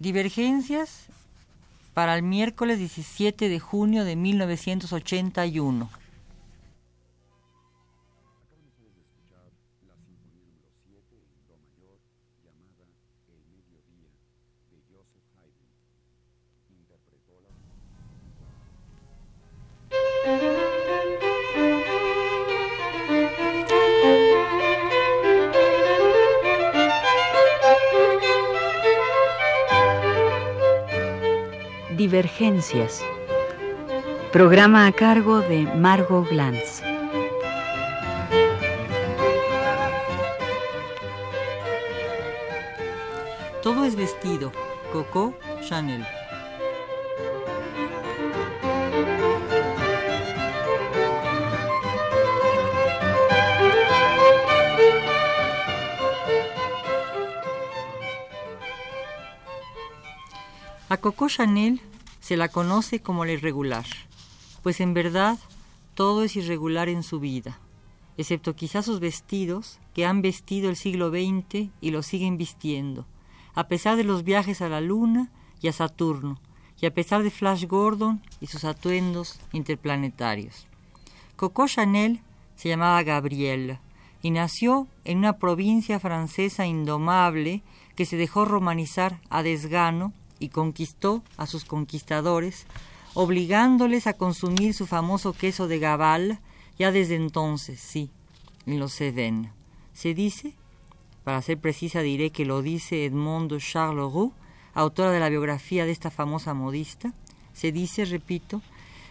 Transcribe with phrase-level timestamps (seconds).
[0.00, 1.04] Divergencias
[1.92, 5.90] para el miércoles 17 de junio de 1981.
[32.10, 33.04] Divergencias.
[34.32, 36.82] Programa a cargo de Margot Glantz.
[43.62, 44.50] Todo es vestido.
[44.92, 46.04] Coco Chanel.
[60.88, 61.80] A Coco Chanel
[62.30, 63.86] se la conoce como la irregular,
[64.62, 65.36] pues en verdad
[65.94, 67.58] todo es irregular en su vida,
[68.16, 73.04] excepto quizás sus vestidos que han vestido el siglo XX y lo siguen vistiendo,
[73.52, 76.38] a pesar de los viajes a la Luna y a Saturno,
[76.80, 80.68] y a pesar de Flash Gordon y sus atuendos interplanetarios.
[81.34, 82.20] Coco Chanel
[82.54, 83.80] se llamaba Gabrielle
[84.22, 87.64] y nació en una provincia francesa indomable
[87.96, 92.66] que se dejó romanizar a desgano y conquistó a sus conquistadores,
[93.14, 96.40] obligándoles a consumir su famoso queso de Gabal
[96.78, 98.10] ya desde entonces, sí,
[98.66, 99.52] en los Cévennes.
[99.92, 100.54] Se dice,
[101.22, 104.32] para ser precisa diré que lo dice Edmond Charles
[104.72, 107.12] autora de la biografía de esta famosa modista,
[107.52, 108.62] se dice, repito,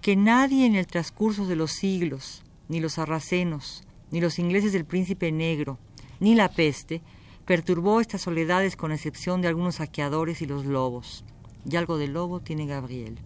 [0.00, 4.84] que nadie en el transcurso de los siglos, ni los sarracenos, ni los ingleses del
[4.84, 5.78] príncipe negro,
[6.18, 7.00] ni la peste,
[7.46, 11.24] perturbó estas soledades con excepción de algunos saqueadores y los lobos.
[11.68, 13.18] Y algo de lobo tiene Gabriel.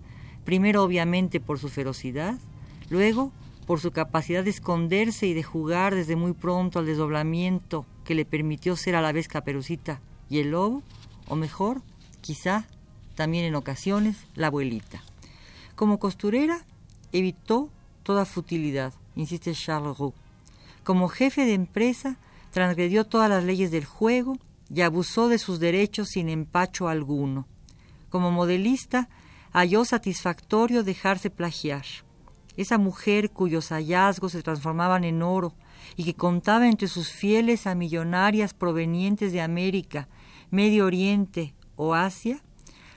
[0.44, 2.38] Primero obviamente por su ferocidad,
[2.90, 3.32] luego
[3.66, 8.24] por su capacidad de esconderse y de jugar desde muy pronto al desdoblamiento que le
[8.24, 10.00] permitió ser a la vez caperucita
[10.30, 10.82] y el lobo,
[11.28, 11.82] o mejor,
[12.20, 12.66] quizá
[13.16, 15.02] también en ocasiones la abuelita.
[15.74, 16.64] Como costurera
[17.12, 17.70] evitó
[18.04, 20.14] toda futilidad, insiste Charles Roux.
[20.84, 22.16] Como jefe de empresa
[22.56, 24.38] transgredió todas las leyes del juego
[24.74, 27.46] y abusó de sus derechos sin empacho alguno.
[28.08, 29.10] Como modelista,
[29.52, 31.84] halló satisfactorio dejarse plagiar.
[32.56, 35.52] Esa mujer cuyos hallazgos se transformaban en oro
[35.96, 40.08] y que contaba entre sus fieles a millonarias provenientes de América,
[40.50, 42.42] Medio Oriente o Asia,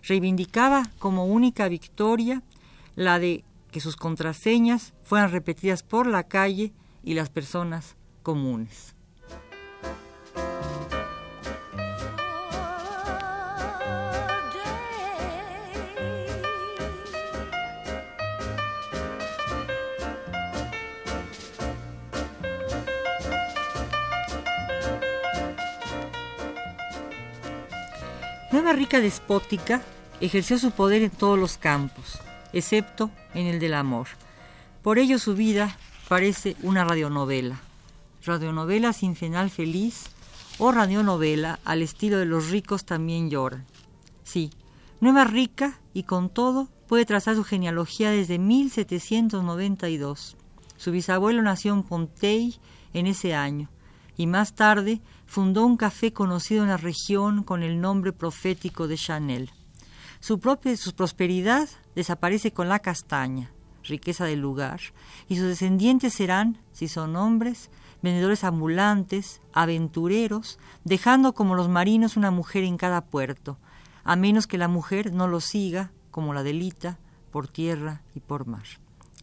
[0.03, 2.43] reivindicaba como única victoria
[2.95, 6.71] la de que sus contraseñas fueran repetidas por la calle
[7.03, 8.95] y las personas comunes.
[28.51, 29.83] Nueva Rica despótica
[30.21, 32.17] ejerció su poder en todos los campos,
[32.51, 34.07] excepto en el del amor.
[34.81, 35.77] Por ello su vida
[36.07, 37.61] parece una radionovela.
[38.25, 40.05] Radionovela sin final feliz
[40.57, 43.65] o radionovela al estilo de los ricos también lloran.
[44.23, 44.49] Sí,
[44.99, 50.35] Nueva Rica y con todo puede trazar su genealogía desde 1792.
[50.75, 52.59] Su bisabuelo nació en Pontey
[52.93, 53.69] en ese año
[54.19, 58.97] y más tarde fundó un café conocido en la región con el nombre profético de
[58.97, 59.49] Chanel.
[60.19, 63.49] Su, propia, su prosperidad desaparece con la castaña,
[63.81, 64.81] riqueza del lugar,
[65.29, 67.71] y sus descendientes serán, si son hombres,
[68.01, 73.57] vendedores ambulantes, aventureros, dejando como los marinos una mujer en cada puerto,
[74.03, 76.99] a menos que la mujer no los siga, como la delita,
[77.31, 78.65] por tierra y por mar.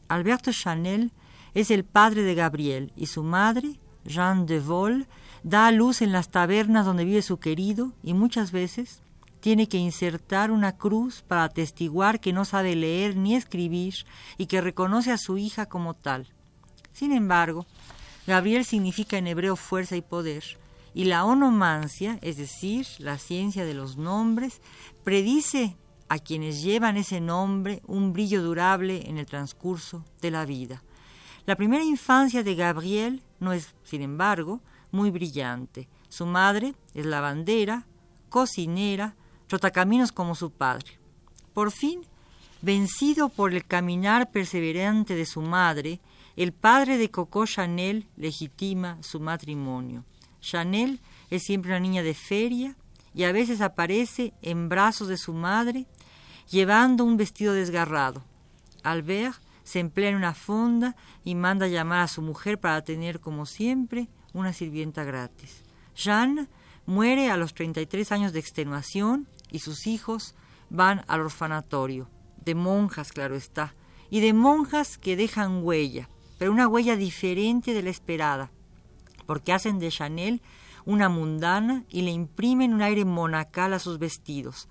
[0.09, 1.13] Alberto Chanel
[1.53, 5.06] es el padre de Gabriel y su madre, Jean de Vol,
[5.43, 9.03] da a luz en las tabernas donde vive su querido y muchas veces
[9.41, 13.95] tiene que insertar una cruz para atestiguar que no sabe leer ni escribir
[14.39, 16.27] y que reconoce a su hija como tal.
[16.92, 17.66] Sin embargo,
[18.27, 20.42] Gabriel significa en hebreo fuerza y poder,
[20.95, 24.60] y la onomancia, es decir, la ciencia de los nombres,
[25.04, 25.77] predice
[26.09, 30.83] a quienes llevan ese nombre un brillo durable en el transcurso de la vida.
[31.47, 34.60] La primera infancia de Gabriel no es, sin embargo,
[34.91, 35.89] muy brillante.
[36.09, 37.87] Su madre es lavandera,
[38.28, 39.15] cocinera,
[39.47, 40.98] trotacaminos como su padre.
[41.54, 42.01] Por fin,
[42.63, 46.01] vencido por el caminar perseverante de su madre,
[46.34, 50.04] el padre de Coco Chanel legitima su matrimonio.
[50.41, 51.01] Chanel
[51.31, 52.77] es siempre una niña de feria
[53.15, 55.87] y a veces aparece en brazos de su madre
[56.51, 58.25] llevando un vestido desgarrado.
[58.83, 63.47] Albert se emplea en una fonda y manda llamar a su mujer para tener, como
[63.47, 65.65] siempre, una sirvienta gratis.
[65.97, 66.47] Jeanne
[66.86, 70.36] muere a los 33 años de extenuación y sus hijos
[70.71, 72.09] van al orfanatorio,
[72.45, 73.74] de monjas, claro está,
[74.09, 76.09] y de monjas que dejan huella,
[76.39, 78.53] pero una huella diferente de la esperada,
[79.27, 80.42] porque hacen de Chanel
[80.84, 84.69] una mundana y le imprimen un aire monacal a sus vestidos,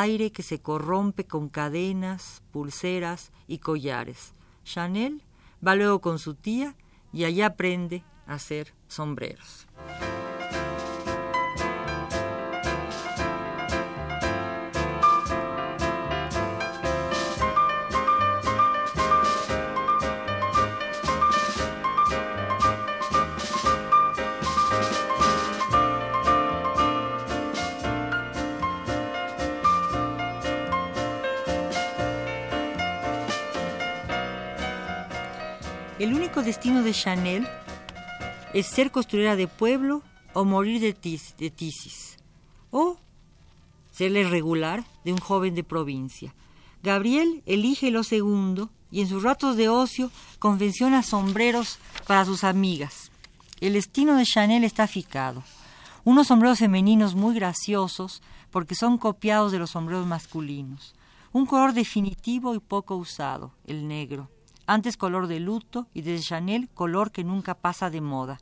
[0.00, 4.32] aire que se corrompe con cadenas, pulseras y collares.
[4.64, 5.22] Chanel
[5.66, 6.74] va luego con su tía
[7.12, 9.66] y allá aprende a hacer sombreros.
[36.02, 37.46] El único destino de Chanel
[38.54, 40.02] es ser costurera de pueblo
[40.34, 42.16] o morir de, tisis,
[42.72, 42.96] o
[43.92, 46.34] ser regular de un joven de provincia.
[46.82, 50.10] Gabriel elige lo segundo y en sus ratos de ocio
[50.40, 51.78] confecciona sombreros
[52.08, 53.12] para sus amigas.
[53.60, 55.44] El destino de Chanel está ficado.
[56.02, 60.96] Unos sombreros femeninos muy graciosos porque son copiados de los sombreros masculinos.
[61.30, 64.28] Un color definitivo y poco usado, el negro
[64.66, 68.38] antes color de luto y de Chanel color que nunca pasa de moda.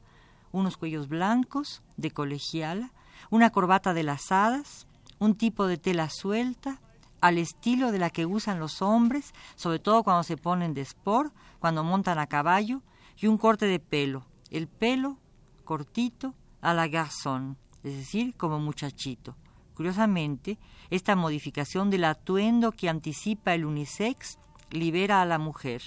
[0.53, 2.93] Unos cuellos blancos, de colegiala,
[3.31, 4.87] una corbata de las hadas,
[5.19, 6.81] un tipo de tela suelta,
[7.21, 11.35] al estilo de la que usan los hombres, sobre todo cuando se ponen de sport,
[11.59, 12.83] cuando montan a caballo,
[13.17, 15.19] y un corte de pelo, el pelo
[15.65, 19.37] cortito a la garçon, es decir, como muchachito.
[19.75, 20.59] Curiosamente,
[20.89, 24.39] esta modificación del atuendo que anticipa el unisex
[24.71, 25.83] libera a la mujer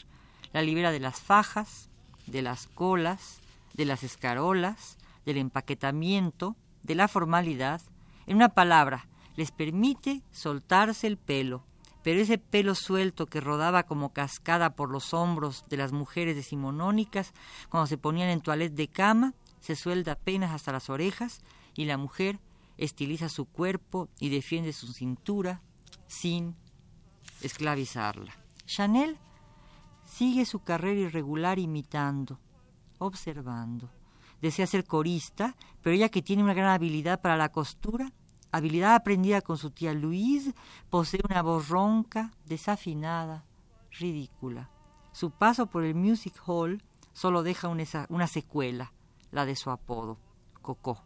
[0.54, 1.90] la libera de las fajas,
[2.28, 3.42] de las colas,
[3.74, 7.82] de las escarolas, del empaquetamiento, de la formalidad.
[8.28, 11.66] En una palabra, les permite soltarse el pelo,
[12.04, 17.34] pero ese pelo suelto que rodaba como cascada por los hombros de las mujeres decimonónicas
[17.70, 21.42] cuando se ponían en toilette de cama, se suelta apenas hasta las orejas
[21.74, 22.40] y la mujer
[22.78, 25.62] estiliza su cuerpo y defiende su cintura
[26.08, 26.56] sin
[27.42, 28.36] esclavizarla.
[28.66, 29.18] Chanel
[30.14, 32.40] Sigue su carrera irregular imitando,
[33.00, 33.90] observando.
[34.44, 38.12] Desea ser corista, pero ella que tiene una gran habilidad para la costura,
[38.52, 40.54] habilidad aprendida con su tía Louise,
[40.92, 43.44] posee una voz ronca, desafinada,
[43.90, 44.70] ridícula.
[45.14, 48.94] Su paso por el Music Hall solo deja una, una secuela,
[49.32, 50.20] la de su apodo,
[50.62, 51.02] Coco.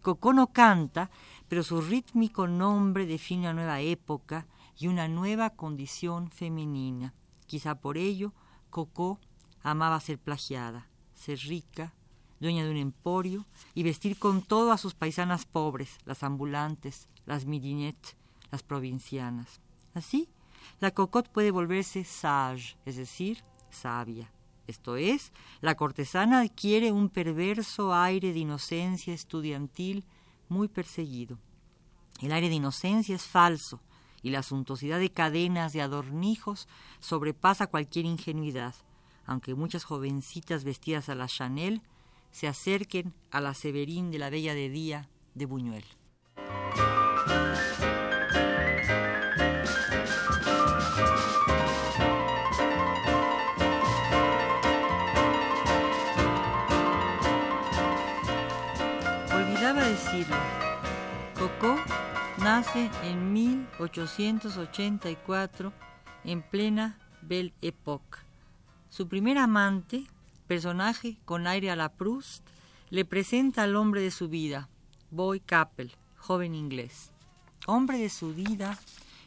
[0.00, 1.10] Coco no canta,
[1.48, 4.46] pero su rítmico nombre define una nueva época
[4.78, 7.14] y una nueva condición femenina.
[7.48, 8.32] Quizá por ello,
[8.70, 9.18] Coco
[9.62, 11.94] amaba ser plagiada, ser rica,
[12.40, 17.46] dueña de un emporio y vestir con todo a sus paisanas pobres, las ambulantes, las
[17.46, 18.16] midinettes,
[18.50, 19.60] las provincianas.
[19.94, 20.28] Así,
[20.78, 24.30] la cocotte puede volverse sage, es decir, sabia.
[24.66, 30.04] Esto es, la cortesana adquiere un perverso aire de inocencia estudiantil
[30.50, 31.38] muy perseguido.
[32.20, 33.80] El aire de inocencia es falso,
[34.22, 36.68] y la suntuosidad de cadenas de adornijos
[37.00, 38.74] sobrepasa cualquier ingenuidad,
[39.24, 41.82] aunque muchas jovencitas vestidas a la Chanel
[42.30, 45.84] se acerquen a la Severín de la Bella de Día de Buñuel.
[59.32, 60.36] Olvidaba decirlo.
[61.38, 61.76] Coco
[62.38, 65.72] nace en 1884
[66.24, 68.18] en plena Belle Époque.
[68.90, 70.04] Su primer amante,
[70.46, 72.44] personaje con aire a la Proust,
[72.90, 74.68] le presenta al hombre de su vida,
[75.10, 77.12] Boy Capel, joven inglés.
[77.66, 78.78] Hombre de su vida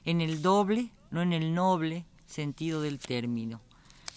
[0.06, 3.62] en el doble, no en el noble sentido del término,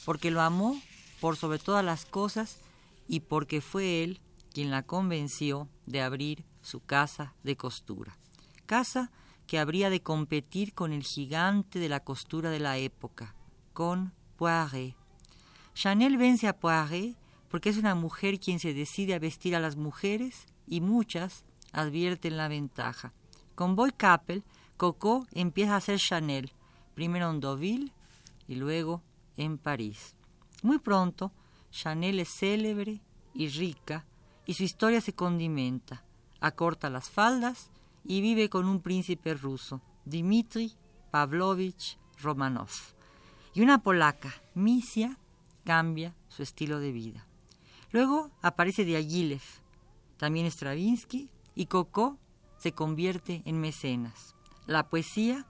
[0.04, 0.80] porque lo amó
[1.20, 2.60] por sobre todas las cosas
[3.08, 4.20] y porque fue él
[4.52, 8.16] quien la convenció de abrir su casa de costura
[8.64, 9.10] casa
[9.46, 13.34] que habría de competir con el gigante de la costura de la época,
[13.72, 14.94] con Poiret.
[15.74, 17.16] Chanel vence a Poiret
[17.48, 22.36] porque es una mujer quien se decide a vestir a las mujeres y muchas advierten
[22.36, 23.12] la ventaja.
[23.54, 24.42] Con Boy Capel,
[24.76, 26.52] Coco empieza a ser Chanel,
[26.94, 27.92] primero en Deauville
[28.48, 29.02] y luego
[29.36, 30.16] en París.
[30.62, 31.32] Muy pronto,
[31.70, 33.00] Chanel es célebre
[33.34, 34.04] y rica
[34.46, 36.02] y su historia se condimenta.
[36.40, 37.70] Acorta las faldas
[38.04, 40.72] y vive con un príncipe ruso, Dmitri
[41.10, 42.70] Pavlovich Romanov.
[43.54, 45.18] Y una polaca, Misia,
[45.64, 47.26] cambia su estilo de vida.
[47.90, 49.42] Luego aparece Diaghilev,
[50.16, 52.18] también Stravinsky, y Coco
[52.58, 54.34] se convierte en mecenas.
[54.66, 55.46] La poesía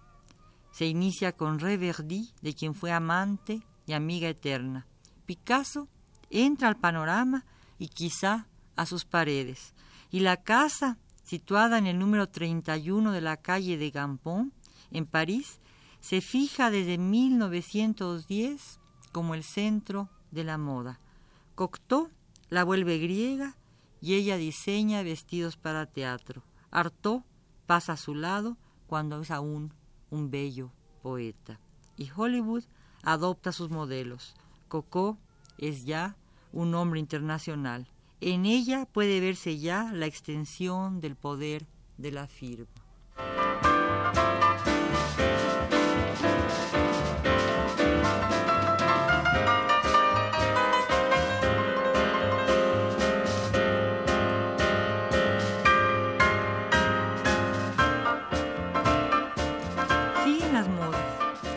[0.73, 4.87] se inicia con Reverdy, de quien fue amante y amiga eterna.
[5.25, 5.89] Picasso
[6.31, 7.45] entra al panorama
[7.79, 9.75] y quizá a sus paredes.
[10.11, 14.53] Y la casa, situada en el número 31 de la calle de Gampon,
[14.93, 15.59] en París,
[16.01, 18.79] se fija desde 1910
[19.11, 21.01] como el centro de la moda.
[21.55, 22.11] Cocteau
[22.51, 23.57] la vuelve griega
[24.01, 26.45] y ella diseña vestidos para teatro.
[26.71, 27.23] Artaud
[27.67, 29.73] pasa a su lado cuando es aún
[30.11, 30.71] un bello
[31.03, 31.59] poeta.
[31.97, 32.65] Y Hollywood
[33.03, 34.35] adopta sus modelos.
[34.69, 35.19] Coco
[35.59, 36.17] es ya
[36.53, 37.89] un hombre internacional.
[38.27, 41.67] En ella puede verse ya la extensión del poder
[41.99, 42.73] de la firma.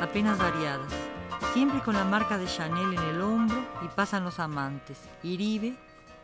[0.02, 0.92] apenas variadas,
[1.54, 5.78] siempre con la marca de Chanel en el hombro y pasan los amantes, Iribe,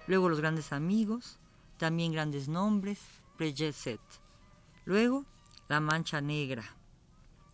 [0.07, 1.39] luego los grandes amigos,
[1.77, 3.00] también grandes nombres,
[3.38, 4.00] Prejet
[4.86, 5.25] Luego,
[5.69, 6.63] la mancha negra,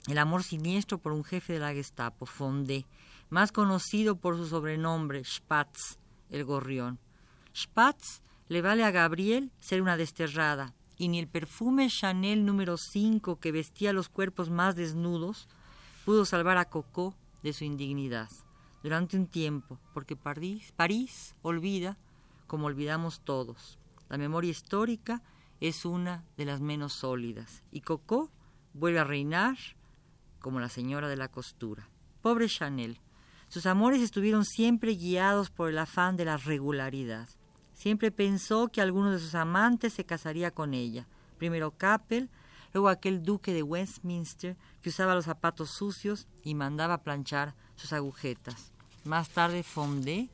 [0.07, 2.85] el amor siniestro por un jefe de la Gestapo, Fondé,
[3.29, 5.97] más conocido por su sobrenombre, Spatz,
[6.29, 6.99] el gorrión.
[7.55, 13.39] Spatz le vale a Gabriel ser una desterrada, y ni el perfume Chanel número 5
[13.39, 15.47] que vestía los cuerpos más desnudos
[16.05, 18.29] pudo salvar a Coco de su indignidad.
[18.83, 21.97] Durante un tiempo, porque París, París olvida
[22.49, 23.77] como olvidamos todos.
[24.09, 25.21] La memoria histórica
[25.61, 28.31] es una de las menos sólidas y Coco
[28.73, 29.55] vuelve a reinar
[30.39, 31.87] como la señora de la costura.
[32.21, 32.99] Pobre Chanel.
[33.49, 37.29] Sus amores estuvieron siempre guiados por el afán de la regularidad.
[37.73, 41.07] Siempre pensó que alguno de sus amantes se casaría con ella.
[41.37, 42.31] Primero Capel,
[42.73, 48.71] luego aquel duque de Westminster que usaba los zapatos sucios y mandaba planchar sus agujetas.
[49.03, 50.29] Más tarde Fondé,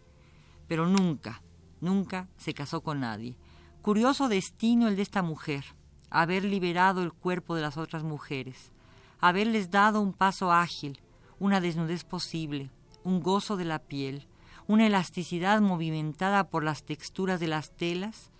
[0.68, 1.42] pero nunca,
[1.82, 3.38] nunca se casó con nadie.
[3.82, 5.64] Curioso destino el de esta mujer,
[6.10, 8.72] haber liberado el cuerpo de las otras mujeres,
[9.20, 11.00] haberles dado un paso ágil,
[11.40, 12.72] una desnudez posible,
[13.04, 14.28] un gozo de la piel,
[14.68, 18.32] una elasticidad movimentada por las texturas de las telas,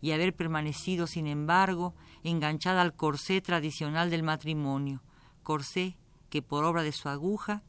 [0.00, 5.02] y haber permanecido, sin embargo, enganchada al corsé tradicional del matrimonio,
[5.42, 5.96] corsé
[6.28, 7.62] que por obra de su aguja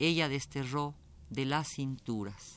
[0.00, 0.94] ella desterró
[1.30, 2.56] de las cinturas.